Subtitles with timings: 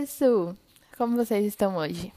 [0.00, 0.56] pessoal!
[0.96, 2.10] Como vocês estão hoje?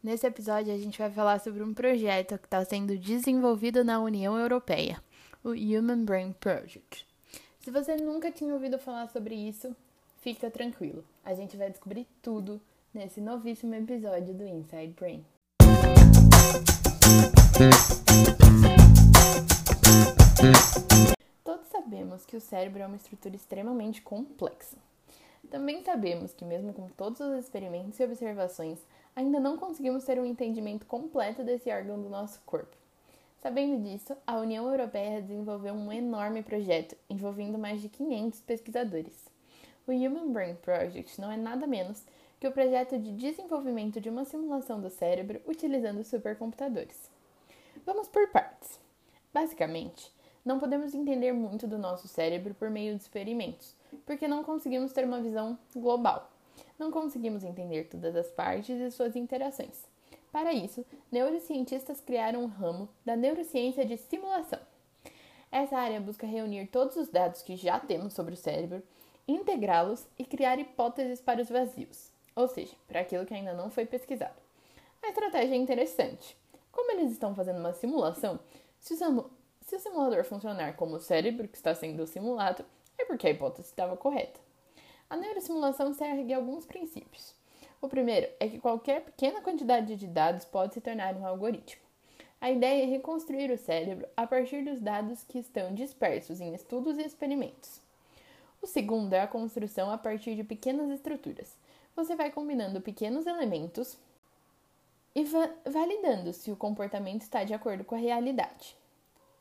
[0.00, 4.38] Nesse episódio, a gente vai falar sobre um projeto que está sendo desenvolvido na União
[4.38, 5.02] Europeia,
[5.42, 7.04] o Human Brain Project.
[7.58, 9.74] Se você nunca tinha ouvido falar sobre isso,
[10.20, 11.04] fica tranquilo.
[11.24, 12.60] A gente vai descobrir tudo
[12.94, 15.24] nesse novíssimo episódio do Inside Brain.
[21.42, 24.76] Todos sabemos que o cérebro é uma estrutura extremamente complexa.
[25.50, 28.78] Também sabemos que, mesmo com todos os experimentos e observações,
[29.16, 32.76] ainda não conseguimos ter um entendimento completo desse órgão do nosso corpo.
[33.40, 39.28] Sabendo disso, a União Europeia desenvolveu um enorme projeto envolvendo mais de 500 pesquisadores.
[39.86, 42.04] O Human Brain Project não é nada menos
[42.38, 47.10] que o projeto de desenvolvimento de uma simulação do cérebro utilizando supercomputadores.
[47.86, 48.78] Vamos por partes.
[49.32, 50.12] Basicamente,
[50.44, 53.74] não podemos entender muito do nosso cérebro por meio de experimentos,
[54.04, 56.30] porque não conseguimos ter uma visão global.
[56.78, 59.86] Não conseguimos entender todas as partes e suas interações.
[60.30, 64.60] Para isso, neurocientistas criaram um ramo da neurociência de simulação.
[65.50, 68.82] Essa área busca reunir todos os dados que já temos sobre o cérebro,
[69.26, 73.86] integrá-los e criar hipóteses para os vazios, ou seja, para aquilo que ainda não foi
[73.86, 74.40] pesquisado.
[75.02, 76.36] A estratégia é interessante.
[76.70, 78.38] Como eles estão fazendo uma simulação,
[78.78, 82.64] se o, simulador funcionar como o cérebro que está sendo simulado,
[82.98, 84.40] é porque a hipótese estava correta.
[85.08, 87.34] A neurosimulação segue alguns princípios.
[87.80, 91.80] O primeiro é que qualquer pequena quantidade de dados pode se tornar um algoritmo.
[92.40, 96.98] A ideia é reconstruir o cérebro a partir dos dados que estão dispersos em estudos
[96.98, 97.80] e experimentos.
[98.60, 101.56] O segundo é a construção a partir de pequenas estruturas.
[101.94, 103.96] Você vai combinando pequenos elementos
[105.14, 108.76] e va validando se o comportamento está de acordo com a realidade.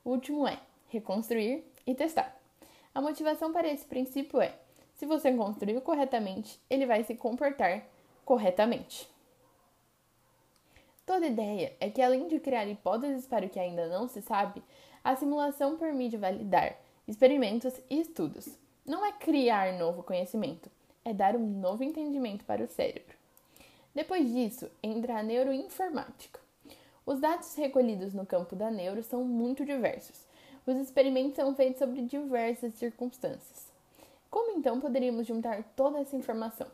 [0.04, 2.37] O último é reconstruir e testar.
[2.98, 4.58] A motivação para esse princípio é:
[4.96, 7.84] se você construiu corretamente, ele vai se comportar
[8.26, 9.08] corretamente.
[11.06, 14.64] Toda ideia é que, além de criar hipóteses para o que ainda não se sabe,
[15.04, 16.76] a simulação permite validar
[17.08, 18.50] experimentos e estudos.
[18.84, 20.68] Não é criar novo conhecimento,
[21.06, 23.16] é dar um novo entendimento para o cérebro.
[23.94, 26.40] Depois disso, entra a neuroinformática.
[27.06, 30.27] Os dados recolhidos no campo da neuro são muito diversos
[30.68, 33.72] os experimentos são feitos sobre diversas circunstâncias.
[34.30, 36.68] Como então poderíamos juntar toda essa informação?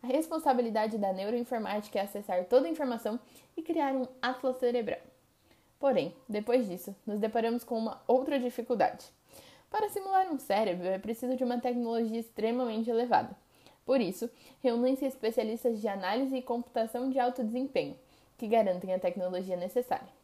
[0.00, 3.18] A responsabilidade da neuroinformática é acessar toda a informação
[3.56, 5.00] e criar um atlas cerebral.
[5.80, 9.06] Porém, depois disso, nos deparamos com uma outra dificuldade.
[9.68, 13.36] Para simular um cérebro é preciso de uma tecnologia extremamente elevada.
[13.84, 14.30] Por isso,
[14.62, 17.98] reúnem-se especialistas de análise e computação de alto desempenho,
[18.38, 20.23] que garantem a tecnologia necessária.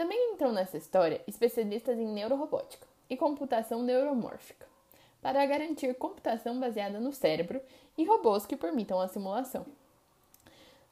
[0.00, 4.66] Também entram nessa história especialistas em neurorobótica e computação neuromórfica,
[5.20, 7.60] para garantir computação baseada no cérebro
[7.98, 9.66] e robôs que permitam a simulação.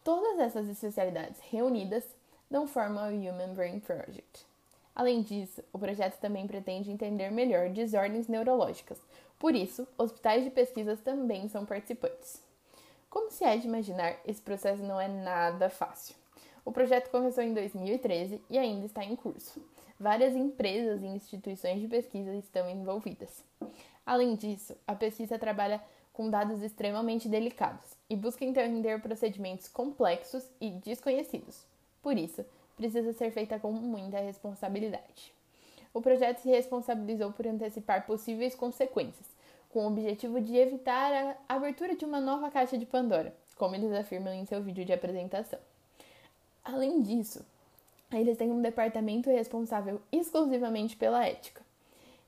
[0.05, 2.05] Todas essas especialidades reunidas
[2.51, 4.45] dão forma ao Human Brain Project.
[4.95, 9.01] Além disso, o projeto também pretende entender melhor desordens neurológicas,
[9.39, 12.43] por isso, hospitais de pesquisas também são participantes.
[13.09, 16.15] Como se é de imaginar, esse processo não é nada fácil.
[16.69, 19.59] O projeto começou em 2013 e ainda está em curso.
[19.99, 23.43] Várias empresas e instituições de pesquisa estão envolvidas.
[24.05, 30.73] Além disso, a pesquisa trabalha com dados extremamente delicados e busca entender procedimentos complexos e
[30.73, 31.65] desconhecidos.
[32.03, 32.45] Por isso,
[32.77, 35.33] precisa ser feita com muita responsabilidade.
[35.95, 39.27] O projeto se responsabilizou por antecipar possíveis consequências,
[39.71, 43.91] com o objetivo de evitar a abertura de uma nova caixa de Pandora, como eles
[43.95, 45.59] afirmam em seu vídeo de apresentação.
[46.71, 47.43] Além disso,
[48.13, 51.63] eles têm um departamento responsável exclusivamente pela ética.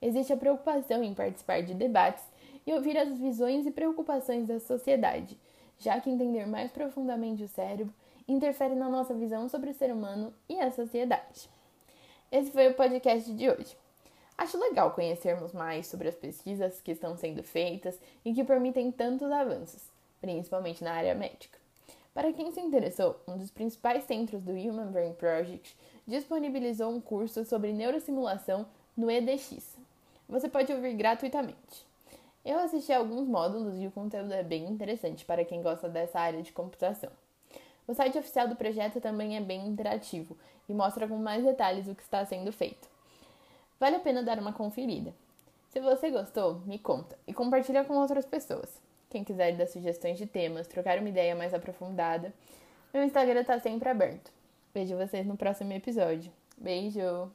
[0.00, 2.24] Existe a preocupação em participar de debates
[2.66, 5.36] e ouvir as visões e preocupações da sociedade,
[5.78, 7.92] já que entender mais profundamente o cérebro
[8.26, 11.50] interfere na nossa visão sobre o ser humano e a sociedade.
[12.32, 13.76] Esse foi o podcast de hoje.
[14.38, 19.31] Acho legal conhecermos mais sobre as pesquisas que estão sendo feitas e que permitem tantos
[19.31, 19.82] avanços,
[20.19, 21.59] principalmente na área médica.
[22.12, 25.76] Para quem se interessou, um dos principais centros do Human Brain Project
[26.06, 28.66] disponibilizou um curso sobre neurosimulação
[28.96, 29.78] no EDX.
[30.28, 31.86] Você pode ouvir gratuitamente.
[32.44, 36.18] Eu assisti a alguns módulos e o conteúdo é bem interessante para quem gosta dessa
[36.18, 37.10] área de computação.
[37.86, 40.36] O site oficial do projeto também é bem interativo
[40.68, 42.88] e mostra com mais detalhes o que está sendo feito.
[43.78, 45.14] Vale a pena dar uma conferida.
[45.68, 48.80] Se você gostou, me conta e compartilha com outras pessoas.
[49.10, 52.32] Quem quiser dar sugestões de temas, trocar uma ideia mais aprofundada,
[52.94, 54.30] meu Instagram está sempre aberto.
[54.72, 56.30] Vejo vocês no próximo episódio.
[56.56, 57.30] Beijo!